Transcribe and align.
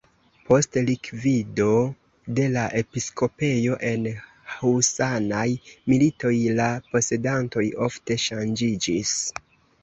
Post 0.45 0.77
likvido 0.85 1.65
de 2.39 2.45
la 2.53 2.63
episkopejo 2.79 3.75
en 3.89 4.07
husanaj 4.55 5.45
militoj 5.93 6.33
la 6.61 6.67
posedantoj 6.95 7.67
ofte 7.91 8.19
ŝanĝiĝis. 8.27 9.15